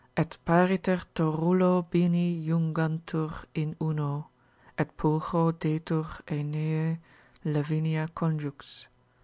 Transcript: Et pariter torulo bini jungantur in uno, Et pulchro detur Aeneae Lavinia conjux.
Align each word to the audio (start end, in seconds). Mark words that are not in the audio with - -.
Et 0.19 0.35
pariter 0.49 1.03
torulo 1.17 1.83
bini 1.91 2.43
jungantur 2.47 3.45
in 3.53 3.75
uno, 3.79 4.29
Et 4.75 4.97
pulchro 4.97 5.51
detur 5.51 6.07
Aeneae 6.27 6.97
Lavinia 7.45 8.07
conjux. 8.07 8.87